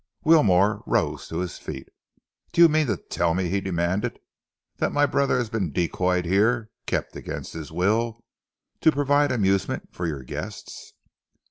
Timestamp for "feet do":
1.59-2.61